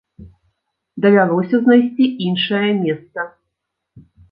[1.05, 3.21] Давялося знайсці іншае месца.